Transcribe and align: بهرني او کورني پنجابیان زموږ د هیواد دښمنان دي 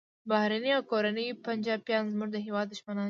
بهرني 0.29 0.69
او 0.77 0.83
کورني 0.91 1.25
پنجابیان 1.45 2.03
زموږ 2.13 2.29
د 2.31 2.37
هیواد 2.45 2.67
دښمنان 2.69 2.97
دي 2.97 2.99